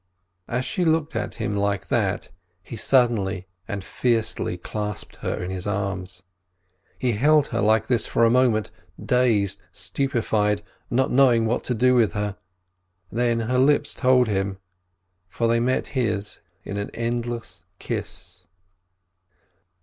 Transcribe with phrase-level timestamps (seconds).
[0.47, 2.29] As she looked at him like that,
[2.63, 6.23] he suddenly and fiercely clasped her in his arms.
[6.97, 11.93] He held her like this for a moment, dazed, stupefied, not knowing what to do
[11.93, 12.35] with her.
[13.11, 14.57] Then her lips told him,
[15.29, 18.47] for they met his in an endless kiss.